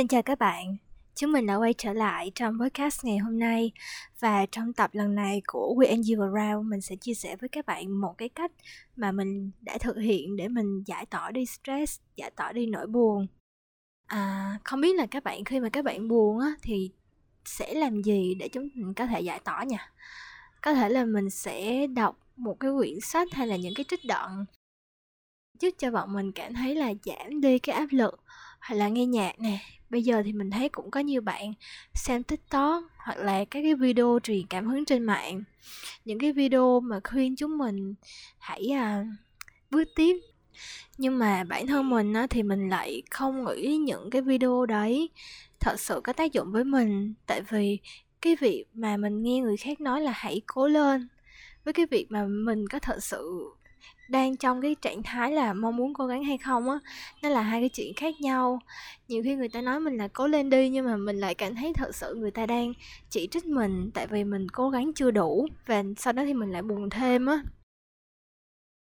Xin 0.00 0.08
chào 0.08 0.22
các 0.22 0.38
bạn, 0.38 0.76
chúng 1.14 1.32
mình 1.32 1.46
đã 1.46 1.56
quay 1.56 1.74
trở 1.78 1.92
lại 1.92 2.32
trong 2.34 2.58
podcast 2.60 3.04
ngày 3.04 3.18
hôm 3.18 3.38
nay 3.38 3.72
và 4.20 4.46
trong 4.46 4.72
tập 4.72 4.90
lần 4.92 5.14
này 5.14 5.42
của 5.46 5.74
We 5.78 5.88
and 5.88 6.12
You 6.12 6.22
Around 6.22 6.70
mình 6.70 6.80
sẽ 6.80 6.96
chia 6.96 7.14
sẻ 7.14 7.36
với 7.36 7.48
các 7.48 7.66
bạn 7.66 8.00
một 8.00 8.14
cái 8.18 8.28
cách 8.28 8.52
mà 8.96 9.12
mình 9.12 9.50
đã 9.60 9.78
thực 9.78 9.96
hiện 9.96 10.36
để 10.36 10.48
mình 10.48 10.82
giải 10.86 11.06
tỏa 11.06 11.30
đi 11.30 11.46
stress, 11.46 12.00
giải 12.16 12.30
tỏa 12.30 12.52
đi 12.52 12.66
nỗi 12.66 12.86
buồn. 12.86 13.26
À, 14.06 14.58
không 14.64 14.80
biết 14.80 14.96
là 14.96 15.06
các 15.06 15.24
bạn 15.24 15.44
khi 15.44 15.60
mà 15.60 15.68
các 15.68 15.84
bạn 15.84 16.08
buồn 16.08 16.38
á 16.38 16.50
thì 16.62 16.90
sẽ 17.44 17.74
làm 17.74 18.02
gì 18.02 18.34
để 18.34 18.48
chúng 18.48 18.68
mình 18.74 18.94
có 18.94 19.06
thể 19.06 19.20
giải 19.20 19.40
tỏa 19.44 19.64
nha? 19.64 19.92
Có 20.62 20.74
thể 20.74 20.88
là 20.88 21.04
mình 21.04 21.30
sẽ 21.30 21.86
đọc 21.86 22.18
một 22.36 22.60
cái 22.60 22.70
quyển 22.78 23.00
sách 23.00 23.28
hay 23.32 23.46
là 23.46 23.56
những 23.56 23.74
cái 23.74 23.84
trích 23.88 24.04
đoạn 24.04 24.44
giúp 25.60 25.70
cho 25.78 25.90
bọn 25.90 26.12
mình 26.12 26.32
cảm 26.32 26.54
thấy 26.54 26.74
là 26.74 26.92
giảm 27.04 27.40
đi 27.40 27.58
cái 27.58 27.76
áp 27.76 27.88
lực 27.90 28.20
hoặc 28.60 28.74
là 28.74 28.88
nghe 28.88 29.06
nhạc 29.06 29.40
nè. 29.40 29.58
Bây 29.90 30.02
giờ 30.02 30.22
thì 30.24 30.32
mình 30.32 30.50
thấy 30.50 30.68
cũng 30.68 30.90
có 30.90 31.00
nhiều 31.00 31.20
bạn 31.20 31.52
xem 31.94 32.22
tiktok 32.22 32.84
hoặc 32.96 33.18
là 33.18 33.44
các 33.44 33.62
cái 33.62 33.74
video 33.74 34.18
truyền 34.22 34.46
cảm 34.46 34.66
hứng 34.66 34.84
trên 34.84 35.02
mạng. 35.02 35.42
Những 36.04 36.18
cái 36.18 36.32
video 36.32 36.80
mà 36.80 37.00
khuyên 37.04 37.36
chúng 37.36 37.58
mình 37.58 37.94
hãy 38.38 38.68
à, 38.68 39.04
bước 39.70 39.84
tiếp. 39.96 40.16
Nhưng 40.98 41.18
mà 41.18 41.44
bản 41.44 41.66
thân 41.66 41.90
mình 41.90 42.12
á, 42.12 42.26
thì 42.30 42.42
mình 42.42 42.68
lại 42.68 43.02
không 43.10 43.44
nghĩ 43.44 43.76
những 43.76 44.10
cái 44.10 44.22
video 44.22 44.66
đấy 44.66 45.10
thật 45.60 45.80
sự 45.80 46.00
có 46.04 46.12
tác 46.12 46.32
dụng 46.32 46.52
với 46.52 46.64
mình. 46.64 47.14
Tại 47.26 47.40
vì 47.50 47.78
cái 48.22 48.36
việc 48.36 48.64
mà 48.74 48.96
mình 48.96 49.22
nghe 49.22 49.40
người 49.40 49.56
khác 49.56 49.80
nói 49.80 50.00
là 50.00 50.12
hãy 50.14 50.42
cố 50.46 50.68
lên. 50.68 51.08
Với 51.64 51.74
cái 51.74 51.86
việc 51.86 52.06
mà 52.10 52.26
mình 52.26 52.68
có 52.68 52.78
thật 52.78 53.04
sự 53.04 53.50
đang 54.10 54.36
trong 54.36 54.62
cái 54.62 54.76
trạng 54.82 55.02
thái 55.02 55.32
là 55.32 55.52
mong 55.52 55.76
muốn 55.76 55.94
cố 55.94 56.06
gắng 56.06 56.24
hay 56.24 56.38
không 56.38 56.70
á, 56.70 56.78
nó 57.22 57.28
là 57.28 57.42
hai 57.42 57.60
cái 57.60 57.68
chuyện 57.68 57.94
khác 57.94 58.20
nhau. 58.20 58.60
Nhiều 59.08 59.22
khi 59.22 59.34
người 59.34 59.48
ta 59.48 59.60
nói 59.60 59.80
mình 59.80 59.96
là 59.96 60.08
cố 60.08 60.26
lên 60.26 60.50
đi 60.50 60.68
nhưng 60.68 60.86
mà 60.86 60.96
mình 60.96 61.20
lại 61.20 61.34
cảm 61.34 61.54
thấy 61.54 61.72
thật 61.74 61.94
sự 61.94 62.14
người 62.14 62.30
ta 62.30 62.46
đang 62.46 62.72
chỉ 63.10 63.28
trích 63.30 63.46
mình 63.46 63.90
tại 63.94 64.06
vì 64.06 64.24
mình 64.24 64.48
cố 64.48 64.70
gắng 64.70 64.92
chưa 64.94 65.10
đủ 65.10 65.46
và 65.66 65.84
sau 65.98 66.12
đó 66.12 66.24
thì 66.24 66.34
mình 66.34 66.50
lại 66.50 66.62
buồn 66.62 66.90
thêm 66.90 67.26
á. 67.26 67.42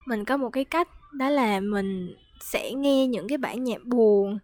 Mình 0.06 0.24
có 0.24 0.36
một 0.36 0.50
cái 0.50 0.64
cách, 0.64 0.88
đó 1.12 1.30
là 1.30 1.60
mình 1.60 2.14
sẽ 2.40 2.72
nghe 2.72 3.06
những 3.06 3.28
cái 3.28 3.38
bản 3.38 3.64
nhạc 3.64 3.84
buồn 3.84 4.38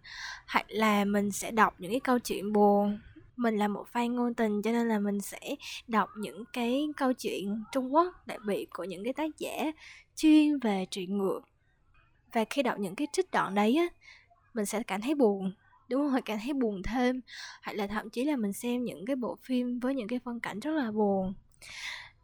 hoặc 0.48 0.66
là 0.68 1.04
mình 1.04 1.30
sẽ 1.30 1.50
đọc 1.50 1.74
những 1.78 1.90
cái 1.90 2.00
câu 2.00 2.18
chuyện 2.18 2.52
buồn 2.52 2.98
mình 3.36 3.56
là 3.56 3.68
một 3.68 3.86
fan 3.92 4.14
ngôn 4.14 4.34
tình 4.34 4.62
cho 4.62 4.72
nên 4.72 4.88
là 4.88 4.98
mình 4.98 5.20
sẽ 5.20 5.56
đọc 5.88 6.08
những 6.18 6.44
cái 6.52 6.88
câu 6.96 7.12
chuyện 7.12 7.64
Trung 7.72 7.94
Quốc 7.94 8.26
đặc 8.26 8.40
biệt 8.46 8.66
của 8.70 8.84
những 8.84 9.04
cái 9.04 9.12
tác 9.12 9.38
giả 9.38 9.72
chuyên 10.16 10.58
về 10.58 10.86
truyện 10.90 11.18
ngược. 11.18 11.40
Và 12.32 12.44
khi 12.50 12.62
đọc 12.62 12.78
những 12.78 12.94
cái 12.94 13.06
trích 13.12 13.30
đoạn 13.30 13.54
đấy 13.54 13.76
á, 13.76 13.86
mình 14.54 14.66
sẽ 14.66 14.82
cảm 14.82 15.00
thấy 15.00 15.14
buồn, 15.14 15.52
đúng 15.88 16.00
không? 16.00 16.10
Hoặc 16.10 16.22
cảm 16.24 16.38
thấy 16.44 16.52
buồn 16.52 16.82
thêm. 16.82 17.20
Hoặc 17.62 17.72
là 17.72 17.86
thậm 17.86 18.10
chí 18.10 18.24
là 18.24 18.36
mình 18.36 18.52
xem 18.52 18.84
những 18.84 19.06
cái 19.06 19.16
bộ 19.16 19.36
phim 19.42 19.78
với 19.78 19.94
những 19.94 20.08
cái 20.08 20.18
phân 20.18 20.40
cảnh 20.40 20.60
rất 20.60 20.70
là 20.70 20.90
buồn. 20.90 21.34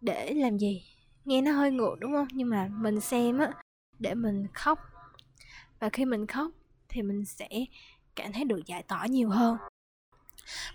Để 0.01 0.35
làm 0.35 0.59
gì? 0.59 0.83
Nghe 1.25 1.41
nó 1.41 1.53
hơi 1.53 1.71
ngược, 1.71 1.95
đúng 2.01 2.13
không? 2.13 2.29
Nhưng 2.33 2.49
mà 2.49 2.69
mình 2.79 3.01
xem 3.01 3.39
á, 3.39 3.51
để 3.99 4.15
mình 4.15 4.47
khóc. 4.55 4.79
Và 5.81 5.89
khi 5.89 6.05
mình 6.05 6.27
khóc 6.27 6.51
thì 6.89 7.03
mình 7.03 7.25
sẽ 7.25 7.49
cảm 8.17 8.33
thấy 8.33 8.45
được 8.45 8.67
giải 8.67 8.83
tỏa 8.83 9.07
nhiều 9.07 9.29
hơn 9.29 9.57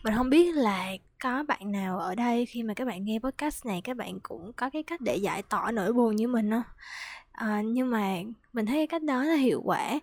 mình 0.03 0.13
không 0.15 0.29
biết 0.29 0.55
là 0.55 0.89
có 1.23 1.43
bạn 1.43 1.71
nào 1.71 1.99
ở 1.99 2.15
đây 2.15 2.45
khi 2.45 2.63
mà 2.63 2.73
các 2.73 2.85
bạn 2.85 3.05
nghe 3.05 3.19
podcast 3.19 3.65
này 3.65 3.81
các 3.83 3.97
bạn 3.97 4.19
cũng 4.23 4.53
có 4.53 4.69
cái 4.69 4.83
cách 4.83 5.01
để 5.01 5.15
giải 5.15 5.43
tỏa 5.43 5.71
nỗi 5.71 5.93
buồn 5.93 6.15
như 6.15 6.27
mình 6.27 6.51
không 6.51 6.63
à, 7.31 7.47
ờ, 7.47 7.61
nhưng 7.65 7.89
mà 7.89 8.15
mình 8.53 8.65
thấy 8.65 8.75
cái 8.75 8.87
cách 8.87 9.03
đó 9.03 9.23
là 9.23 9.35
hiệu 9.35 9.61
quả. 9.65 9.99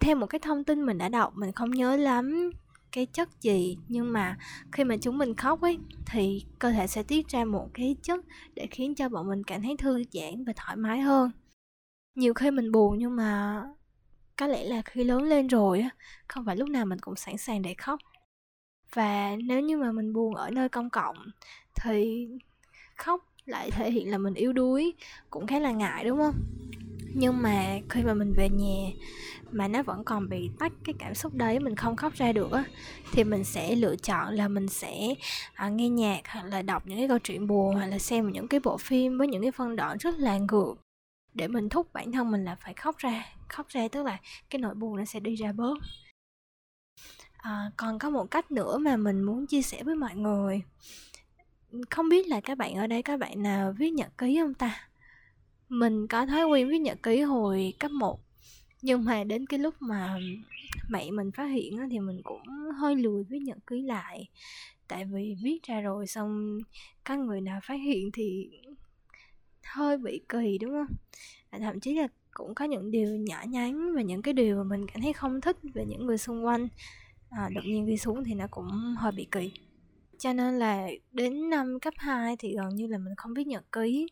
Theo 0.00 0.16
một 0.16 0.26
cái 0.26 0.38
thông 0.38 0.64
tin 0.64 0.86
mình 0.86 0.98
đã 0.98 1.08
đọc 1.08 1.32
mình 1.36 1.52
không 1.52 1.70
nhớ 1.70 1.96
lắm 1.96 2.50
cái 2.92 3.06
chất 3.06 3.28
gì 3.40 3.76
nhưng 3.88 4.12
mà 4.12 4.36
khi 4.72 4.84
mà 4.84 4.96
chúng 4.96 5.18
mình 5.18 5.34
khóc 5.34 5.60
ấy 5.60 5.78
thì 6.06 6.44
cơ 6.58 6.72
thể 6.72 6.86
sẽ 6.86 7.02
tiết 7.02 7.28
ra 7.28 7.44
một 7.44 7.68
cái 7.74 7.96
chất 8.02 8.20
để 8.54 8.66
khiến 8.70 8.94
cho 8.94 9.08
bọn 9.08 9.28
mình 9.28 9.44
cảm 9.44 9.62
thấy 9.62 9.76
thư 9.76 10.02
giãn 10.12 10.44
và 10.44 10.52
thoải 10.56 10.76
mái 10.76 11.00
hơn. 11.00 11.30
Nhiều 12.14 12.34
khi 12.34 12.50
mình 12.50 12.72
buồn 12.72 12.98
nhưng 12.98 13.16
mà 13.16 13.62
có 14.36 14.46
lẽ 14.46 14.64
là 14.64 14.82
khi 14.82 15.04
lớn 15.04 15.22
lên 15.22 15.46
rồi 15.46 15.80
á 15.80 15.90
không 16.28 16.44
phải 16.46 16.56
lúc 16.56 16.68
nào 16.68 16.86
mình 16.86 16.98
cũng 16.98 17.16
sẵn 17.16 17.38
sàng 17.38 17.62
để 17.62 17.74
khóc 17.74 18.00
và 18.94 19.36
nếu 19.44 19.60
như 19.60 19.76
mà 19.76 19.92
mình 19.92 20.12
buồn 20.12 20.34
ở 20.34 20.50
nơi 20.50 20.68
công 20.68 20.90
cộng 20.90 21.16
thì 21.74 22.28
khóc 22.96 23.24
lại 23.46 23.70
thể 23.70 23.90
hiện 23.90 24.10
là 24.10 24.18
mình 24.18 24.34
yếu 24.34 24.52
đuối 24.52 24.92
cũng 25.30 25.46
khá 25.46 25.58
là 25.58 25.70
ngại 25.70 26.04
đúng 26.04 26.18
không? 26.18 26.34
Nhưng 27.14 27.42
mà 27.42 27.78
khi 27.88 28.02
mà 28.02 28.14
mình 28.14 28.32
về 28.36 28.48
nhà 28.48 28.90
mà 29.52 29.68
nó 29.68 29.82
vẫn 29.82 30.04
còn 30.04 30.28
bị 30.28 30.50
tách 30.58 30.72
cái 30.84 30.94
cảm 30.98 31.14
xúc 31.14 31.34
đấy 31.34 31.60
mình 31.60 31.76
không 31.76 31.96
khóc 31.96 32.14
ra 32.14 32.32
được 32.32 32.52
á 32.52 32.64
thì 33.12 33.24
mình 33.24 33.44
sẽ 33.44 33.76
lựa 33.76 33.96
chọn 33.96 34.34
là 34.34 34.48
mình 34.48 34.68
sẽ 34.68 35.14
à, 35.54 35.68
nghe 35.68 35.88
nhạc 35.88 36.20
hoặc 36.28 36.44
là 36.44 36.62
đọc 36.62 36.86
những 36.86 36.98
cái 36.98 37.08
câu 37.08 37.18
chuyện 37.18 37.46
buồn 37.46 37.74
hoặc 37.74 37.86
là 37.86 37.98
xem 37.98 38.32
những 38.32 38.48
cái 38.48 38.60
bộ 38.60 38.76
phim 38.76 39.18
với 39.18 39.28
những 39.28 39.42
cái 39.42 39.50
phân 39.50 39.76
đoạn 39.76 39.98
rất 39.98 40.18
là 40.18 40.38
ngược 40.38 40.74
để 41.34 41.48
mình 41.48 41.68
thúc 41.68 41.92
bản 41.92 42.12
thân 42.12 42.30
mình 42.30 42.44
là 42.44 42.54
phải 42.54 42.74
khóc 42.74 42.96
ra 42.98 43.26
khóc 43.48 43.68
ra 43.68 43.88
tức 43.88 44.06
là 44.06 44.18
cái 44.50 44.60
nỗi 44.60 44.74
buồn 44.74 44.96
nó 44.96 45.04
sẽ 45.04 45.20
đi 45.20 45.34
ra 45.34 45.52
bớt 45.52 45.74
à, 47.42 47.70
còn 47.76 47.98
có 47.98 48.10
một 48.10 48.30
cách 48.30 48.50
nữa 48.50 48.78
mà 48.78 48.96
mình 48.96 49.22
muốn 49.22 49.46
chia 49.46 49.62
sẻ 49.62 49.82
với 49.82 49.94
mọi 49.94 50.14
người. 50.14 50.62
Không 51.90 52.08
biết 52.08 52.28
là 52.28 52.40
các 52.40 52.58
bạn 52.58 52.74
ở 52.74 52.86
đây 52.86 53.02
các 53.02 53.20
bạn 53.20 53.42
nào 53.42 53.74
viết 53.78 53.90
nhật 53.90 54.18
ký 54.18 54.38
không 54.40 54.54
ta? 54.54 54.88
Mình 55.68 56.06
có 56.08 56.26
thói 56.26 56.46
quen 56.46 56.68
viết 56.68 56.78
nhật 56.78 57.02
ký 57.02 57.20
hồi 57.20 57.74
cấp 57.78 57.90
1 57.90 58.20
nhưng 58.82 59.04
mà 59.04 59.24
đến 59.24 59.46
cái 59.46 59.58
lúc 59.58 59.74
mà 59.80 60.18
mẹ 60.88 61.10
mình 61.10 61.30
phát 61.30 61.46
hiện 61.46 61.88
thì 61.90 61.98
mình 61.98 62.20
cũng 62.24 62.42
hơi 62.78 62.96
lùi 62.96 63.24
viết 63.24 63.38
nhật 63.38 63.58
ký 63.66 63.82
lại. 63.82 64.28
Tại 64.88 65.04
vì 65.04 65.36
viết 65.42 65.62
ra 65.62 65.80
rồi 65.80 66.06
xong 66.06 66.58
các 67.04 67.18
người 67.18 67.40
nào 67.40 67.60
phát 67.62 67.74
hiện 67.74 68.10
thì 68.12 68.50
hơi 69.64 69.98
bị 69.98 70.20
kỳ 70.28 70.58
đúng 70.58 70.70
không? 70.70 70.96
Thậm 71.60 71.80
chí 71.80 71.94
là 71.94 72.08
cũng 72.34 72.54
có 72.54 72.64
những 72.64 72.90
điều 72.90 73.16
nhỏ 73.16 73.42
nhắn 73.48 73.94
và 73.94 74.02
những 74.02 74.22
cái 74.22 74.34
điều 74.34 74.56
mà 74.56 74.62
mình 74.62 74.86
cảm 74.86 75.02
thấy 75.02 75.12
không 75.12 75.40
thích 75.40 75.56
về 75.74 75.84
những 75.86 76.06
người 76.06 76.18
xung 76.18 76.44
quanh 76.44 76.68
à, 77.30 77.48
đột 77.54 77.64
nhiên 77.64 77.86
đi 77.86 77.96
xuống 77.96 78.24
thì 78.24 78.34
nó 78.34 78.46
cũng 78.50 78.94
hơi 78.98 79.12
bị 79.12 79.26
kỳ. 79.30 79.52
Cho 80.18 80.32
nên 80.32 80.58
là 80.58 80.88
đến 81.12 81.50
năm 81.50 81.80
cấp 81.80 81.94
2 81.96 82.36
thì 82.36 82.54
gần 82.54 82.68
như 82.68 82.86
là 82.86 82.98
mình 82.98 83.14
không 83.16 83.34
viết 83.34 83.46
nhật 83.46 83.72
ký. 83.72 84.06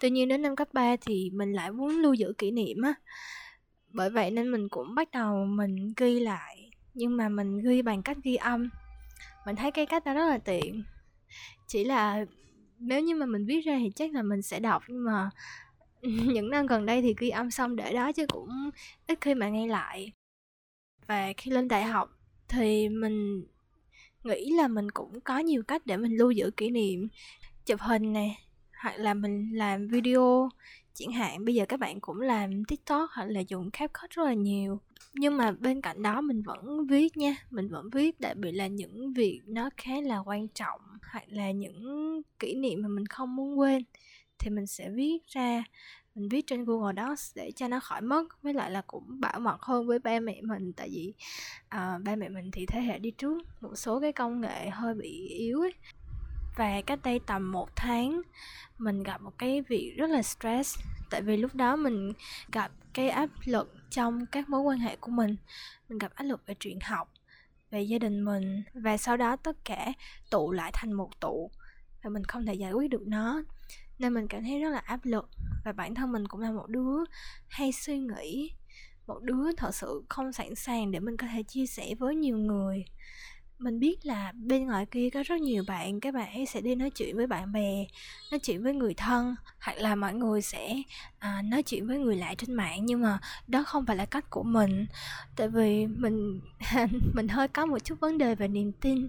Tuy 0.00 0.10
nhiên 0.10 0.28
đến 0.28 0.42
năm 0.42 0.56
cấp 0.56 0.68
3 0.72 0.96
thì 1.00 1.30
mình 1.34 1.52
lại 1.52 1.72
muốn 1.72 1.90
lưu 1.90 2.14
giữ 2.14 2.32
kỷ 2.38 2.50
niệm 2.50 2.82
á. 2.82 2.94
Bởi 3.92 4.10
vậy 4.10 4.30
nên 4.30 4.50
mình 4.50 4.68
cũng 4.68 4.94
bắt 4.94 5.10
đầu 5.10 5.44
mình 5.44 5.92
ghi 5.96 6.20
lại. 6.20 6.70
Nhưng 6.94 7.16
mà 7.16 7.28
mình 7.28 7.58
ghi 7.58 7.82
bằng 7.82 8.02
cách 8.02 8.16
ghi 8.22 8.36
âm. 8.36 8.70
Mình 9.46 9.56
thấy 9.56 9.70
cái 9.70 9.86
cách 9.86 10.04
đó 10.04 10.14
rất 10.14 10.28
là 10.28 10.38
tiện. 10.38 10.84
Chỉ 11.66 11.84
là 11.84 12.24
nếu 12.78 13.00
như 13.00 13.14
mà 13.14 13.26
mình 13.26 13.46
viết 13.46 13.60
ra 13.60 13.78
thì 13.78 13.90
chắc 13.96 14.12
là 14.12 14.22
mình 14.22 14.42
sẽ 14.42 14.60
đọc. 14.60 14.82
Nhưng 14.88 15.04
mà 15.04 15.30
những 16.02 16.50
năm 16.50 16.66
gần 16.66 16.86
đây 16.86 17.02
thì 17.02 17.14
ghi 17.18 17.28
âm 17.28 17.50
xong 17.50 17.76
để 17.76 17.92
đó 17.92 18.12
chứ 18.12 18.26
cũng 18.26 18.70
ít 19.06 19.18
khi 19.20 19.34
mà 19.34 19.48
nghe 19.48 19.66
lại. 19.66 20.12
Và 21.06 21.32
khi 21.36 21.50
lên 21.50 21.68
đại 21.68 21.84
học 21.84 22.17
thì 22.48 22.88
mình 22.88 23.44
nghĩ 24.24 24.50
là 24.50 24.68
mình 24.68 24.90
cũng 24.90 25.20
có 25.20 25.38
nhiều 25.38 25.62
cách 25.62 25.86
để 25.86 25.96
mình 25.96 26.16
lưu 26.16 26.30
giữ 26.30 26.50
kỷ 26.56 26.70
niệm 26.70 27.08
chụp 27.66 27.80
hình 27.80 28.12
nè, 28.12 28.34
hoặc 28.82 28.96
là 28.96 29.14
mình 29.14 29.50
làm 29.52 29.88
video 29.88 30.48
chẳng 30.94 31.12
hạn. 31.12 31.44
Bây 31.44 31.54
giờ 31.54 31.64
các 31.68 31.80
bạn 31.80 32.00
cũng 32.00 32.20
làm 32.20 32.64
tiktok 32.64 33.10
hoặc 33.12 33.24
là 33.24 33.40
dùng 33.40 33.70
capcut 33.70 34.10
rất 34.10 34.22
là 34.24 34.34
nhiều. 34.34 34.80
Nhưng 35.14 35.36
mà 35.36 35.52
bên 35.52 35.80
cạnh 35.80 36.02
đó 36.02 36.20
mình 36.20 36.42
vẫn 36.42 36.86
viết 36.86 37.16
nha, 37.16 37.36
mình 37.50 37.68
vẫn 37.68 37.90
viết 37.90 38.20
đặc 38.20 38.36
biệt 38.36 38.52
là 38.52 38.66
những 38.66 39.12
việc 39.12 39.40
nó 39.46 39.70
khá 39.76 40.00
là 40.00 40.18
quan 40.18 40.48
trọng, 40.48 40.80
hoặc 41.12 41.24
là 41.28 41.50
những 41.50 42.22
kỷ 42.38 42.54
niệm 42.54 42.82
mà 42.82 42.88
mình 42.88 43.06
không 43.06 43.36
muốn 43.36 43.58
quên 43.58 43.84
thì 44.38 44.50
mình 44.50 44.66
sẽ 44.66 44.90
viết 44.90 45.18
ra 45.28 45.64
mình 46.18 46.28
viết 46.28 46.46
trên 46.46 46.64
Google 46.64 47.02
Docs 47.02 47.36
để 47.36 47.52
cho 47.56 47.68
nó 47.68 47.80
khỏi 47.80 48.00
mất 48.00 48.42
với 48.42 48.54
lại 48.54 48.70
là 48.70 48.82
cũng 48.86 49.20
bảo 49.20 49.40
mật 49.40 49.62
hơn 49.62 49.86
với 49.86 49.98
ba 49.98 50.20
mẹ 50.20 50.40
mình 50.42 50.72
tại 50.72 50.88
vì 50.92 51.12
uh, 51.64 52.02
ba 52.04 52.16
mẹ 52.16 52.28
mình 52.28 52.50
thì 52.50 52.66
thế 52.66 52.80
hệ 52.80 52.98
đi 52.98 53.10
trước 53.10 53.42
một 53.60 53.74
số 53.74 54.00
cái 54.00 54.12
công 54.12 54.40
nghệ 54.40 54.70
hơi 54.70 54.94
bị 54.94 55.28
yếu 55.28 55.60
ấy. 55.60 55.74
Và 56.56 56.80
cách 56.86 56.98
đây 57.04 57.20
tầm 57.26 57.52
một 57.52 57.76
tháng 57.76 58.22
mình 58.78 59.02
gặp 59.02 59.22
một 59.22 59.38
cái 59.38 59.62
việc 59.62 59.94
rất 59.96 60.10
là 60.10 60.22
stress 60.22 60.78
tại 61.10 61.22
vì 61.22 61.36
lúc 61.36 61.54
đó 61.54 61.76
mình 61.76 62.12
gặp 62.52 62.70
cái 62.92 63.10
áp 63.10 63.30
lực 63.44 63.74
trong 63.90 64.26
các 64.26 64.48
mối 64.48 64.60
quan 64.60 64.78
hệ 64.78 64.96
của 64.96 65.10
mình. 65.10 65.36
Mình 65.88 65.98
gặp 65.98 66.12
áp 66.14 66.24
lực 66.24 66.46
về 66.46 66.54
chuyện 66.60 66.78
học 66.80 67.12
về 67.70 67.82
gia 67.82 67.98
đình 67.98 68.24
mình 68.24 68.62
và 68.74 68.96
sau 68.96 69.16
đó 69.16 69.36
tất 69.36 69.56
cả 69.64 69.92
tụ 70.30 70.52
lại 70.52 70.70
thành 70.74 70.92
một 70.92 71.20
tụ 71.20 71.50
và 72.02 72.10
mình 72.10 72.24
không 72.24 72.46
thể 72.46 72.54
giải 72.54 72.72
quyết 72.72 72.90
được 72.90 73.06
nó 73.06 73.42
nên 73.98 74.14
mình 74.14 74.28
cảm 74.28 74.42
thấy 74.42 74.60
rất 74.60 74.70
là 74.70 74.78
áp 74.78 75.00
lực. 75.04 75.28
Và 75.64 75.72
bản 75.72 75.94
thân 75.94 76.12
mình 76.12 76.28
cũng 76.28 76.40
là 76.40 76.50
một 76.50 76.66
đứa 76.68 76.96
hay 77.48 77.72
suy 77.72 77.98
nghĩ, 77.98 78.52
một 79.06 79.22
đứa 79.22 79.52
thật 79.56 79.74
sự 79.74 80.04
không 80.08 80.32
sẵn 80.32 80.54
sàng 80.54 80.90
để 80.90 81.00
mình 81.00 81.16
có 81.16 81.26
thể 81.32 81.42
chia 81.42 81.66
sẻ 81.66 81.94
với 81.98 82.14
nhiều 82.16 82.38
người 82.38 82.84
mình 83.58 83.80
biết 83.80 84.06
là 84.06 84.32
bên 84.32 84.66
ngoài 84.66 84.86
kia 84.86 85.10
có 85.10 85.22
rất 85.22 85.40
nhiều 85.40 85.64
bạn 85.66 86.00
các 86.00 86.14
bạn 86.14 86.32
ấy 86.32 86.46
sẽ 86.46 86.60
đi 86.60 86.74
nói 86.74 86.90
chuyện 86.90 87.16
với 87.16 87.26
bạn 87.26 87.52
bè 87.52 87.86
nói 88.30 88.38
chuyện 88.38 88.62
với 88.62 88.74
người 88.74 88.94
thân 88.94 89.36
hoặc 89.60 89.78
là 89.78 89.94
mọi 89.94 90.14
người 90.14 90.42
sẽ 90.42 90.82
à, 91.18 91.42
nói 91.42 91.62
chuyện 91.62 91.86
với 91.86 91.98
người 91.98 92.16
lạ 92.16 92.34
trên 92.38 92.54
mạng 92.54 92.86
nhưng 92.86 93.02
mà 93.02 93.18
đó 93.46 93.62
không 93.66 93.86
phải 93.86 93.96
là 93.96 94.04
cách 94.04 94.30
của 94.30 94.42
mình. 94.42 94.86
Tại 95.36 95.48
vì 95.48 95.86
mình 95.86 96.40
mình 97.14 97.28
hơi 97.28 97.48
có 97.48 97.66
một 97.66 97.78
chút 97.84 98.00
vấn 98.00 98.18
đề 98.18 98.34
về 98.34 98.48
niềm 98.48 98.72
tin 98.72 99.08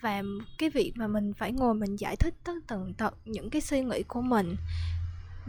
và 0.00 0.22
cái 0.58 0.70
việc 0.70 0.92
mà 0.94 1.06
mình 1.06 1.32
phải 1.34 1.52
ngồi 1.52 1.74
mình 1.74 1.96
giải 1.96 2.16
thích 2.16 2.34
tất 2.44 2.52
tần 2.66 2.94
tật 2.94 3.14
những 3.24 3.50
cái 3.50 3.60
suy 3.60 3.82
nghĩ 3.82 4.02
của 4.08 4.22
mình 4.22 4.56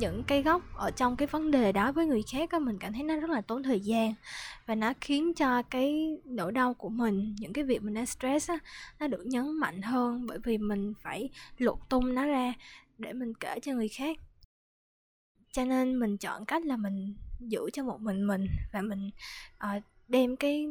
những 0.01 0.23
cái 0.23 0.41
góc 0.41 0.61
ở 0.75 0.91
trong 0.91 1.15
cái 1.15 1.27
vấn 1.27 1.51
đề 1.51 1.71
đó 1.71 1.91
với 1.91 2.05
người 2.05 2.23
khác 2.31 2.51
á 2.51 2.59
mình 2.59 2.77
cảm 2.79 2.93
thấy 2.93 3.03
nó 3.03 3.15
rất 3.15 3.29
là 3.29 3.41
tốn 3.41 3.63
thời 3.63 3.79
gian. 3.79 4.13
Và 4.65 4.75
nó 4.75 4.93
khiến 5.01 5.33
cho 5.33 5.61
cái 5.61 6.17
nỗi 6.25 6.51
đau 6.51 6.73
của 6.73 6.89
mình 6.89 7.35
những 7.39 7.53
cái 7.53 7.63
việc 7.63 7.83
mình 7.83 7.93
đang 7.93 8.05
stress 8.05 8.49
á 8.49 8.57
nó 8.99 9.07
được 9.07 9.25
nhấn 9.25 9.51
mạnh 9.51 9.81
hơn 9.81 10.25
bởi 10.27 10.39
vì 10.43 10.57
mình 10.57 10.93
phải 11.01 11.29
lột 11.57 11.77
tung 11.89 12.15
nó 12.15 12.25
ra 12.25 12.53
để 12.97 13.13
mình 13.13 13.33
kể 13.33 13.59
cho 13.59 13.73
người 13.73 13.87
khác. 13.87 14.17
Cho 15.51 15.65
nên 15.65 15.99
mình 15.99 16.17
chọn 16.17 16.45
cách 16.45 16.65
là 16.65 16.77
mình 16.77 17.15
giữ 17.39 17.69
cho 17.73 17.83
một 17.83 18.01
mình 18.01 18.27
mình 18.27 18.47
và 18.71 18.81
mình 18.81 19.09
uh, 19.77 19.83
đem 20.07 20.35
cái 20.35 20.67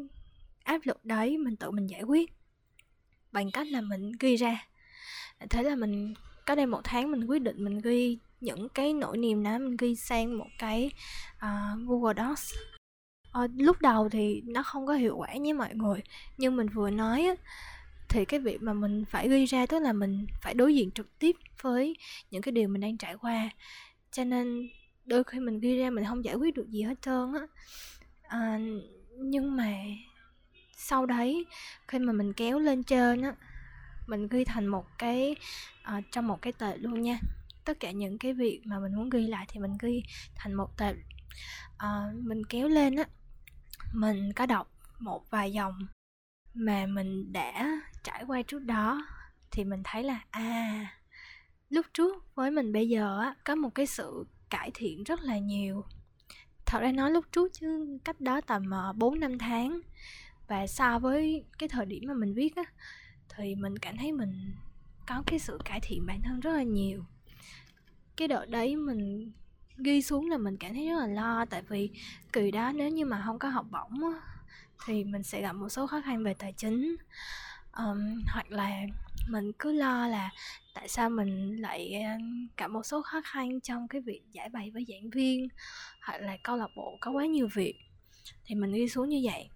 áp 0.64 0.80
lực 0.84 1.04
đấy 1.04 1.38
mình 1.38 1.56
tự 1.56 1.70
mình 1.70 1.86
giải 1.86 2.02
quyết 2.02 2.32
bằng 3.32 3.50
cách 3.50 3.66
là 3.66 3.80
mình 3.80 4.12
ghi 4.20 4.36
ra. 4.36 4.66
Thế 5.50 5.62
là 5.62 5.74
mình 5.74 6.14
cách 6.50 6.56
đây 6.56 6.66
một 6.66 6.80
tháng 6.84 7.10
mình 7.10 7.24
quyết 7.26 7.42
định 7.42 7.64
mình 7.64 7.78
ghi 7.78 8.18
những 8.40 8.68
cái 8.68 8.92
nỗi 8.92 9.16
niềm 9.18 9.42
đó 9.42 9.58
mình 9.58 9.76
ghi 9.76 9.96
sang 9.96 10.38
một 10.38 10.46
cái 10.58 10.90
uh, 11.36 11.88
Google 11.88 12.14
Docs. 12.16 12.54
À, 13.32 13.40
lúc 13.56 13.80
đầu 13.80 14.08
thì 14.08 14.42
nó 14.46 14.62
không 14.62 14.86
có 14.86 14.94
hiệu 14.94 15.16
quả 15.16 15.34
nhé 15.34 15.52
mọi 15.52 15.74
người 15.74 16.02
nhưng 16.38 16.56
mình 16.56 16.68
vừa 16.68 16.90
nói 16.90 17.22
á, 17.22 17.34
thì 18.08 18.24
cái 18.24 18.40
việc 18.40 18.62
mà 18.62 18.72
mình 18.72 19.04
phải 19.04 19.28
ghi 19.28 19.44
ra 19.44 19.66
tức 19.66 19.78
là 19.78 19.92
mình 19.92 20.26
phải 20.42 20.54
đối 20.54 20.74
diện 20.74 20.90
trực 20.90 21.18
tiếp 21.18 21.36
với 21.62 21.96
những 22.30 22.42
cái 22.42 22.52
điều 22.52 22.68
mình 22.68 22.80
đang 22.80 22.98
trải 22.98 23.14
qua. 23.14 23.50
Cho 24.12 24.24
nên 24.24 24.68
đôi 25.04 25.24
khi 25.24 25.40
mình 25.40 25.60
ghi 25.60 25.78
ra 25.78 25.90
mình 25.90 26.04
không 26.04 26.24
giải 26.24 26.34
quyết 26.34 26.54
được 26.54 26.68
gì 26.68 26.82
hết 26.82 27.02
trơn 27.02 27.32
á. 27.32 27.46
À, 28.22 28.58
nhưng 29.18 29.56
mà 29.56 29.74
sau 30.76 31.06
đấy 31.06 31.46
khi 31.88 31.98
mà 31.98 32.12
mình 32.12 32.32
kéo 32.32 32.58
lên 32.58 32.82
trên 32.82 33.22
á 33.22 33.34
mình 34.10 34.28
ghi 34.28 34.44
thành 34.44 34.66
một 34.66 34.86
cái 34.98 35.36
uh, 35.96 36.04
trong 36.12 36.26
một 36.26 36.42
cái 36.42 36.52
tệp 36.52 36.76
luôn 36.78 37.02
nha. 37.02 37.18
Tất 37.64 37.80
cả 37.80 37.90
những 37.90 38.18
cái 38.18 38.32
việc 38.32 38.60
mà 38.64 38.78
mình 38.78 38.94
muốn 38.94 39.10
ghi 39.10 39.26
lại 39.26 39.46
thì 39.48 39.60
mình 39.60 39.72
ghi 39.80 40.02
thành 40.34 40.54
một 40.54 40.76
tệp. 40.76 40.96
Uh, 41.74 42.14
mình 42.14 42.44
kéo 42.44 42.68
lên 42.68 42.96
á 42.96 43.04
mình 43.92 44.32
có 44.32 44.46
đọc 44.46 44.72
một 44.98 45.30
vài 45.30 45.52
dòng 45.52 45.86
mà 46.54 46.86
mình 46.86 47.32
đã 47.32 47.80
trải 48.04 48.24
qua 48.26 48.42
trước 48.42 48.64
đó 48.64 49.06
thì 49.50 49.64
mình 49.64 49.82
thấy 49.84 50.02
là 50.02 50.20
à 50.30 50.86
lúc 51.70 51.86
trước 51.94 52.34
với 52.34 52.50
mình 52.50 52.72
bây 52.72 52.88
giờ 52.88 53.20
á 53.20 53.34
có 53.44 53.54
một 53.54 53.74
cái 53.74 53.86
sự 53.86 54.24
cải 54.50 54.70
thiện 54.74 55.04
rất 55.04 55.20
là 55.20 55.38
nhiều. 55.38 55.84
Thật 56.66 56.78
ra 56.80 56.92
nói 56.92 57.10
lúc 57.10 57.24
trước 57.32 57.52
chứ 57.52 57.98
cách 58.04 58.20
đó 58.20 58.40
tầm 58.40 58.70
ờ, 58.70 58.92
bốn 58.92 59.20
năm 59.20 59.38
tháng 59.38 59.80
và 60.48 60.66
so 60.66 60.98
với 60.98 61.44
cái 61.58 61.68
thời 61.68 61.86
điểm 61.86 62.04
mà 62.06 62.14
mình 62.14 62.34
viết 62.34 62.56
á 62.56 62.64
thì 63.42 63.54
mình 63.54 63.78
cảm 63.78 63.96
thấy 63.96 64.12
mình 64.12 64.54
có 65.06 65.22
cái 65.26 65.38
sự 65.38 65.58
cải 65.64 65.80
thiện 65.82 66.06
bản 66.06 66.20
thân 66.22 66.40
rất 66.40 66.52
là 66.52 66.62
nhiều. 66.62 67.04
Cái 68.16 68.28
đợt 68.28 68.46
đấy 68.48 68.76
mình 68.76 69.32
ghi 69.76 70.02
xuống 70.02 70.30
là 70.30 70.38
mình 70.38 70.56
cảm 70.56 70.74
thấy 70.74 70.88
rất 70.88 71.00
là 71.00 71.06
lo 71.06 71.44
tại 71.44 71.62
vì 71.68 71.90
kỳ 72.32 72.50
đó 72.50 72.72
nếu 72.74 72.88
như 72.88 73.04
mà 73.04 73.22
không 73.26 73.38
có 73.38 73.48
học 73.48 73.66
bổng 73.70 74.12
thì 74.86 75.04
mình 75.04 75.22
sẽ 75.22 75.42
gặp 75.42 75.52
một 75.52 75.68
số 75.68 75.86
khó 75.86 76.00
khăn 76.00 76.24
về 76.24 76.34
tài 76.34 76.52
chính. 76.52 76.96
Um, 77.76 78.22
hoặc 78.26 78.50
là 78.50 78.82
mình 79.28 79.52
cứ 79.58 79.72
lo 79.72 80.08
là 80.08 80.30
tại 80.74 80.88
sao 80.88 81.10
mình 81.10 81.60
lại 81.60 81.92
ờ, 81.92 82.10
gặp 82.56 82.68
một 82.68 82.82
số 82.82 83.02
khó 83.02 83.20
khăn 83.24 83.60
trong 83.60 83.88
cái 83.88 84.00
việc 84.00 84.22
giải 84.32 84.48
bày 84.48 84.70
với 84.70 84.86
giảng 84.88 85.10
viên 85.10 85.48
hoặc 86.02 86.18
là 86.18 86.36
câu 86.42 86.56
lạc 86.56 86.70
bộ 86.76 86.98
có 87.00 87.10
quá 87.10 87.26
nhiều 87.26 87.48
việc. 87.54 87.74
Thì 88.44 88.54
mình 88.54 88.72
ghi 88.72 88.88
xuống 88.88 89.08
như 89.08 89.20
vậy 89.24 89.48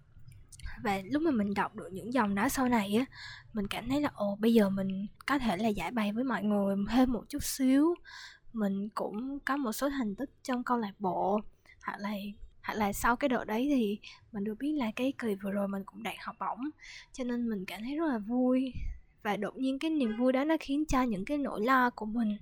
và 0.83 1.01
lúc 1.11 1.23
mà 1.23 1.31
mình 1.31 1.53
đọc 1.53 1.75
được 1.75 1.89
những 1.91 2.13
dòng 2.13 2.35
đó 2.35 2.49
sau 2.49 2.69
này 2.69 2.95
á, 2.95 3.05
mình 3.53 3.67
cảm 3.67 3.89
thấy 3.89 4.01
là, 4.01 4.09
ồ, 4.15 4.37
bây 4.39 4.53
giờ 4.53 4.69
mình 4.69 5.07
có 5.25 5.39
thể 5.39 5.57
là 5.57 5.67
giải 5.67 5.91
bày 5.91 6.11
với 6.11 6.23
mọi 6.23 6.43
người 6.43 6.75
thêm 6.89 7.11
một 7.11 7.23
chút 7.29 7.43
xíu. 7.43 7.95
Mình 8.53 8.89
cũng 8.89 9.39
có 9.39 9.57
một 9.57 9.71
số 9.71 9.89
thành 9.89 10.15
tích 10.15 10.29
trong 10.43 10.63
câu 10.63 10.77
lạc 10.77 10.93
bộ, 10.99 11.39
hoặc 11.83 11.97
là 11.99 12.13
hoặc 12.63 12.73
là 12.73 12.93
sau 12.93 13.15
cái 13.15 13.29
độ 13.29 13.43
đấy 13.43 13.67
thì 13.69 13.99
mình 14.31 14.43
được 14.43 14.55
biết 14.59 14.71
là 14.71 14.91
cái 14.95 15.13
kỳ 15.17 15.35
vừa 15.35 15.51
rồi 15.51 15.67
mình 15.67 15.83
cũng 15.85 16.03
đạt 16.03 16.15
học 16.19 16.35
bổng. 16.39 16.69
Cho 17.13 17.23
nên 17.23 17.49
mình 17.49 17.65
cảm 17.65 17.81
thấy 17.83 17.95
rất 17.95 18.07
là 18.07 18.17
vui. 18.17 18.73
Và 19.23 19.37
đột 19.37 19.57
nhiên 19.57 19.79
cái 19.79 19.91
niềm 19.91 20.17
vui 20.17 20.33
đó 20.33 20.43
nó 20.43 20.55
khiến 20.59 20.85
cho 20.85 21.03
những 21.03 21.25
cái 21.25 21.37
nỗi 21.37 21.65
lo 21.65 21.89
của 21.89 22.05
mình 22.05 22.37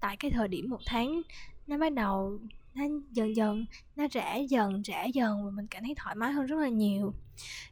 tại 0.00 0.16
cái 0.16 0.30
thời 0.30 0.48
điểm 0.48 0.70
một 0.70 0.80
tháng 0.86 1.22
nó 1.66 1.78
bắt 1.78 1.92
đầu 1.92 2.40
nó 2.76 2.84
dần 3.12 3.36
dần, 3.36 3.66
nó 3.96 4.06
rẽ 4.10 4.42
dần 4.48 4.82
rẽ 4.82 5.08
dần 5.14 5.44
và 5.44 5.50
mình 5.50 5.66
cảm 5.66 5.82
thấy 5.84 5.94
thoải 5.96 6.14
mái 6.14 6.32
hơn 6.32 6.46
rất 6.46 6.56
là 6.56 6.68
nhiều. 6.68 7.14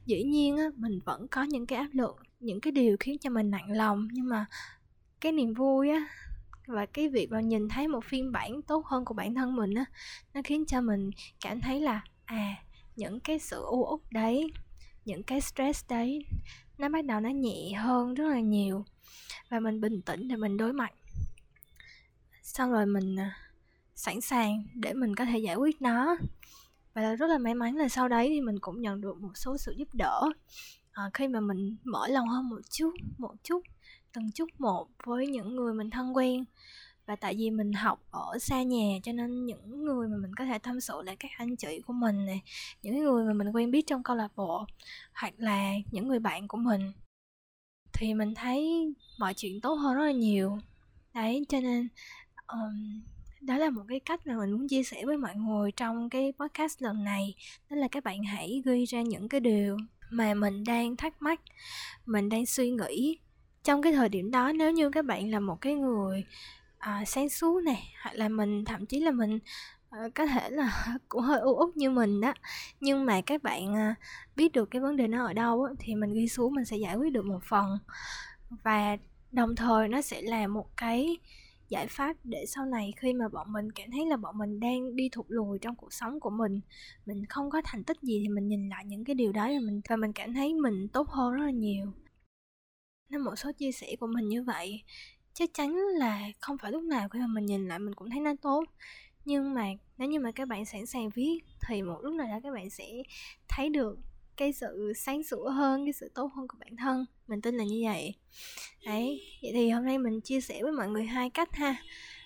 Dĩ 0.07 0.23
nhiên 0.23 0.57
á, 0.57 0.65
mình 0.77 1.01
vẫn 1.05 1.29
có 1.29 1.43
những 1.43 1.67
cái 1.67 1.79
áp 1.79 1.89
lực, 1.93 2.17
những 2.41 2.61
cái 2.61 2.73
điều 2.73 2.97
khiến 3.01 3.19
cho 3.19 3.31
mình 3.31 3.51
nặng 3.51 3.73
lòng, 3.73 4.09
nhưng 4.13 4.29
mà 4.29 4.47
cái 5.21 5.33
niềm 5.33 5.55
vui 5.55 5.91
á 5.91 6.07
và 6.67 6.87
cái 6.87 7.09
việc 7.09 7.31
mà 7.31 7.41
nhìn 7.41 7.69
thấy 7.69 7.89
một 7.89 8.05
phiên 8.05 8.33
bản 8.33 8.63
tốt 8.63 8.87
hơn 8.87 9.05
của 9.05 9.15
bản 9.15 9.35
thân 9.35 9.57
mình 9.57 9.75
á, 9.75 9.85
nó 10.35 10.41
khiến 10.45 10.65
cho 10.67 10.81
mình 10.81 11.11
cảm 11.41 11.61
thấy 11.61 11.81
là 11.81 12.05
à 12.25 12.57
những 12.97 13.21
cái 13.21 13.39
sự 13.39 13.63
u 13.63 13.87
uất 13.91 14.01
đấy, 14.13 14.53
những 15.05 15.23
cái 15.23 15.41
stress 15.41 15.85
đấy, 15.89 16.27
nó 16.79 16.89
bắt 16.89 17.05
đầu 17.05 17.21
nó 17.21 17.29
nhẹ 17.29 17.73
hơn 17.73 18.15
rất 18.15 18.29
là 18.29 18.41
nhiều 18.41 18.85
và 19.49 19.61
mình 19.61 19.81
bình 19.81 20.03
tĩnh 20.03 20.29
để 20.29 20.37
mình 20.37 20.57
đối 20.57 20.73
mặt. 20.73 20.93
Xong 22.43 22.73
rồi 22.73 22.87
mình 22.87 23.17
à, 23.17 23.37
sẵn 23.95 24.21
sàng 24.21 24.65
để 24.75 24.93
mình 24.93 25.15
có 25.15 25.25
thể 25.25 25.39
giải 25.39 25.57
quyết 25.57 25.83
nó. 25.83 26.17
Và 26.95 27.15
rất 27.15 27.27
là 27.27 27.39
may 27.39 27.55
mắn 27.55 27.77
là 27.77 27.89
sau 27.89 28.09
đấy 28.09 28.29
thì 28.29 28.41
mình 28.41 28.59
cũng 28.61 28.81
nhận 28.81 29.01
được 29.01 29.21
một 29.21 29.33
số 29.35 29.57
sự 29.59 29.75
giúp 29.77 29.89
đỡ. 29.95 30.23
À, 30.93 31.11
khi 31.15 31.29
mà 31.29 31.41
mình 31.41 31.77
mở 31.85 32.09
lòng 32.09 32.29
hơn 32.29 32.49
một 32.49 32.61
chút 32.71 32.91
một 33.19 33.35
chút 33.43 33.63
từng 34.13 34.31
chút 34.33 34.49
một 34.59 34.89
với 35.05 35.27
những 35.27 35.57
người 35.57 35.75
mình 35.75 35.91
thân 35.91 36.17
quen. 36.17 36.45
Và 37.07 37.17
tại 37.17 37.35
vì 37.39 37.51
mình 37.51 37.73
học 37.73 38.01
ở 38.11 38.39
xa 38.41 38.63
nhà 38.63 38.99
cho 39.03 39.13
nên 39.13 39.47
những 39.47 39.85
người 39.85 40.09
mà 40.09 40.17
mình 40.17 40.35
có 40.35 40.45
thể 40.45 40.59
tâm 40.59 40.81
sự 40.81 41.03
là 41.05 41.15
các 41.15 41.31
anh 41.37 41.57
chị 41.57 41.81
của 41.87 41.93
mình 41.93 42.27
này 42.27 42.43
những 42.83 43.05
người 43.05 43.25
mà 43.25 43.33
mình 43.33 43.49
quen 43.53 43.71
biết 43.71 43.87
trong 43.87 44.03
câu 44.03 44.17
lạc 44.17 44.37
bộ 44.37 44.67
hoặc 45.13 45.35
là 45.39 45.73
những 45.91 46.09
người 46.09 46.19
bạn 46.19 46.49
của 46.49 46.59
mình 46.59 46.93
thì 47.93 48.15
mình 48.15 48.35
thấy 48.35 48.93
mọi 49.19 49.35
chuyện 49.35 49.61
tốt 49.61 49.75
hơn 49.75 49.95
rất 49.95 50.05
là 50.05 50.13
nhiều. 50.13 50.59
Đấy 51.15 51.45
cho 51.49 51.61
nên 51.61 51.89
um, 52.47 53.03
đó 53.47 53.57
là 53.57 53.71
một 53.71 53.83
cái 53.89 54.01
cách 54.01 54.27
mà 54.27 54.37
mình 54.37 54.53
muốn 54.53 54.69
chia 54.69 54.83
sẻ 54.83 55.05
với 55.05 55.17
mọi 55.17 55.35
người 55.35 55.73
trong 55.73 56.11
cái 56.11 56.33
podcast 56.39 56.83
lần 56.83 57.05
này. 57.05 57.35
Đó 57.71 57.77
là 57.77 57.89
các 57.89 58.05
bạn 58.05 58.23
hãy 58.23 58.63
ghi 58.65 58.85
ra 58.85 59.03
những 59.03 59.29
cái 59.29 59.41
điều 59.41 59.77
mà 60.11 60.35
mình 60.35 60.65
đang 60.65 60.97
thắc 60.97 61.23
mắc 61.23 61.41
mình 62.07 62.29
đang 62.29 62.47
suy 62.47 62.71
nghĩ. 62.71 63.19
Trong 63.65 63.83
cái 63.83 63.93
thời 63.93 64.09
điểm 64.09 64.31
đó 64.31 64.53
nếu 64.53 64.71
như 64.73 64.91
các 64.91 65.05
bạn 65.05 65.31
là 65.31 65.41
một 65.41 65.61
cái 65.61 65.75
người 65.75 66.25
à, 66.79 67.05
sáng 67.07 67.29
suốt 67.29 67.63
này 67.65 67.95
hoặc 68.03 68.15
là 68.15 68.29
mình 68.29 68.65
thậm 68.65 68.87
chí 68.87 69.01
là 69.01 69.11
mình 69.11 69.39
à, 69.91 69.99
có 70.15 70.27
thể 70.27 70.51
là 70.51 70.97
cũng 71.09 71.23
hơi 71.23 71.41
u 71.41 71.57
uất 71.59 71.77
như 71.77 71.91
mình 71.91 72.21
đó 72.21 72.35
nhưng 72.81 73.05
mà 73.05 73.21
các 73.21 73.43
bạn 73.43 73.77
à, 73.77 73.95
biết 74.37 74.53
được 74.53 74.71
cái 74.71 74.81
vấn 74.81 74.97
đề 74.97 75.07
nó 75.07 75.27
ở 75.27 75.33
đâu 75.33 75.65
á, 75.65 75.73
thì 75.79 75.95
mình 75.95 76.15
ghi 76.15 76.29
xuống 76.29 76.55
mình 76.55 76.65
sẽ 76.65 76.77
giải 76.77 76.97
quyết 76.97 77.13
được 77.13 77.25
một 77.25 77.41
phần. 77.45 77.79
Và 78.65 78.97
đồng 79.33 79.57
thời 79.57 79.89
nó 79.89 80.03
sẽ 80.03 80.23
là 80.23 80.47
một 80.47 80.77
cái 80.77 81.19
giải 81.75 81.87
pháp 81.87 82.17
để 82.25 82.45
sau 82.47 82.67
này 82.67 82.93
khi 82.97 83.13
mà 83.13 83.29
bọn 83.29 83.53
mình 83.53 83.73
cảm 83.73 83.91
thấy 83.91 84.07
là 84.07 84.17
bọn 84.17 84.39
mình 84.39 84.61
đang 84.61 84.97
đi 84.97 85.09
thụt 85.09 85.27
lùi 85.29 85.59
trong 85.59 85.77
cuộc 85.77 85.93
sống 85.93 86.21
của 86.21 86.31
mình 86.31 86.61
mình 87.07 87.27
không 87.27 87.51
có 87.51 87.63
thành 87.65 87.85
tích 87.85 87.97
gì 88.03 88.21
thì 88.23 88.29
mình 88.29 88.49
nhìn 88.49 88.69
lại 88.69 88.85
những 88.87 89.05
cái 89.05 89.15
điều 89.15 89.33
đó 89.33 89.49
và 89.49 89.61
mình 89.67 89.81
và 89.89 89.97
mình 89.97 90.13
cảm 90.13 90.35
thấy 90.35 90.55
mình 90.55 90.89
tốt 90.89 91.09
hơn 91.09 91.33
rất 91.33 91.45
là 91.45 91.51
nhiều. 91.51 91.87
Nên 93.11 93.21
một 93.21 93.37
số 93.37 93.53
chia 93.53 93.73
sẻ 93.73 93.97
của 94.01 94.07
mình 94.07 94.29
như 94.29 94.43
vậy, 94.43 94.83
chắc 95.33 95.51
chắn 95.55 95.77
là 95.77 96.23
không 96.41 96.59
phải 96.59 96.73
lúc 96.73 96.83
nào 96.83 97.09
khi 97.09 97.19
mà 97.21 97.27
mình 97.27 97.47
nhìn 97.47 97.69
lại 97.69 97.79
mình 97.79 97.95
cũng 97.95 98.11
thấy 98.11 98.21
nó 98.21 98.33
tốt. 98.43 98.65
Nhưng 99.25 99.55
mà 99.55 99.67
nếu 99.99 100.09
như 100.09 100.21
mà 100.21 100.33
các 100.33 100.49
bạn 100.49 100.65
sẵn 100.65 100.87
sàng 100.87 101.09
viết 101.15 101.39
thì 101.69 101.83
một 101.83 101.99
lúc 102.03 102.15
nào 102.15 102.27
đó 102.27 102.41
các 102.43 102.55
bạn 102.55 102.71
sẽ 102.71 103.03
thấy 103.49 103.69
được 103.71 103.99
cái 104.37 104.53
sự 104.53 104.93
sáng 104.97 105.23
sủa 105.23 105.51
hơn 105.51 105.85
cái 105.87 105.93
sự 105.93 106.11
tốt 106.15 106.33
hơn 106.37 106.49
của 106.49 106.57
bản 106.61 106.77
thân 106.77 107.07
mình 107.27 107.41
tin 107.41 107.55
là 107.55 107.65
như 107.65 107.81
vậy. 107.85 108.15
Đấy 108.85 109.21
vậy 109.43 109.51
thì 109.55 109.71
hôm 109.71 109.85
nay 109.85 109.99
mình 109.99 110.21
chia 110.21 110.41
sẻ 110.41 110.63
với 110.63 110.73
mọi 110.73 110.89
người 110.89 111.05
hai 111.05 111.31
cách 111.31 111.55
ha. 111.55 111.77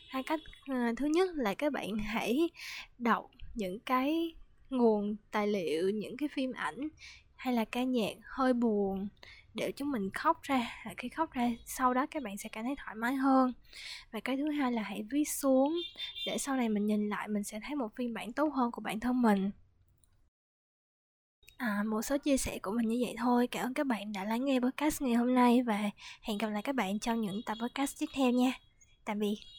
Hai 0.08 0.22
cách 0.22 0.40
uh, 0.70 0.96
thứ 0.96 1.06
nhất 1.06 1.28
là 1.34 1.54
các 1.54 1.72
bạn 1.72 1.96
hãy 1.96 2.50
đọc 2.98 3.30
những 3.54 3.80
cái 3.80 4.34
nguồn 4.70 5.16
tài 5.30 5.46
liệu 5.46 5.90
những 5.90 6.16
cái 6.16 6.28
phim 6.32 6.52
ảnh 6.52 6.88
hay 7.36 7.54
là 7.54 7.64
ca 7.64 7.82
nhạc 7.82 8.14
hơi 8.22 8.52
buồn 8.52 9.08
để 9.54 9.72
chúng 9.72 9.90
mình 9.90 10.10
khóc 10.10 10.42
ra. 10.42 10.82
Khi 10.96 11.08
khóc 11.08 11.32
ra 11.32 11.50
sau 11.66 11.94
đó 11.94 12.06
các 12.10 12.22
bạn 12.22 12.36
sẽ 12.36 12.48
cảm 12.48 12.64
thấy 12.64 12.74
thoải 12.78 12.94
mái 12.94 13.14
hơn. 13.14 13.52
Và 14.10 14.20
cái 14.20 14.36
thứ 14.36 14.50
hai 14.50 14.72
là 14.72 14.82
hãy 14.82 15.04
viết 15.10 15.24
xuống 15.24 15.74
để 16.26 16.38
sau 16.38 16.56
này 16.56 16.68
mình 16.68 16.86
nhìn 16.86 17.08
lại 17.08 17.28
mình 17.28 17.44
sẽ 17.44 17.60
thấy 17.66 17.76
một 17.76 17.88
phiên 17.96 18.14
bản 18.14 18.32
tốt 18.32 18.48
hơn 18.54 18.70
của 18.72 18.80
bản 18.80 19.00
thân 19.00 19.22
mình. 19.22 19.50
À, 21.58 21.82
một 21.86 22.02
số 22.02 22.18
chia 22.18 22.36
sẻ 22.36 22.58
của 22.62 22.70
mình 22.70 22.88
như 22.88 22.98
vậy 23.00 23.14
thôi. 23.18 23.46
Cảm 23.46 23.66
ơn 23.66 23.74
các 23.74 23.86
bạn 23.86 24.12
đã 24.12 24.24
lắng 24.24 24.44
nghe 24.44 24.60
podcast 24.60 25.02
ngày 25.02 25.14
hôm 25.14 25.34
nay 25.34 25.62
và 25.62 25.90
hẹn 26.22 26.38
gặp 26.38 26.48
lại 26.48 26.62
các 26.62 26.74
bạn 26.74 26.98
trong 26.98 27.20
những 27.20 27.42
tập 27.46 27.58
podcast 27.62 27.98
tiếp 28.00 28.06
theo 28.14 28.30
nha. 28.30 28.52
Tạm 29.04 29.18
biệt. 29.18 29.57